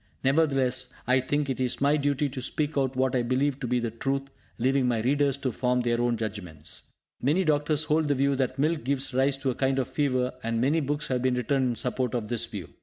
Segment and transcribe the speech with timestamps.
[0.23, 3.91] Nevertheless, I think it my duty to speak out what I believe to be the
[3.91, 6.89] truth, leaving my readers to form their own judgments.
[7.21, 10.59] Many doctors hold the view that milk gives rise to a kind of fever, and
[10.59, 12.69] many books have been written in support of this view.